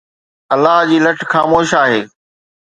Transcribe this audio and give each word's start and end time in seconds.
الله 0.53 0.77
جي 0.89 0.97
لٺ 1.05 1.19
خاموش 1.31 1.69
آهي. 1.83 2.01